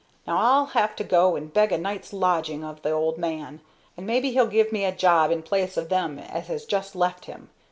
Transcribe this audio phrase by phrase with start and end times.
[0.25, 3.61] Now I'll have to go and beg a night's lodging of the old man,
[3.95, 7.25] and maybe he'll give me a job in place of them as has just left
[7.25, 7.51] him.